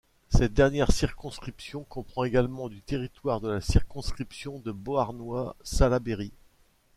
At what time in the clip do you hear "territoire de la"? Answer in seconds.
2.81-3.61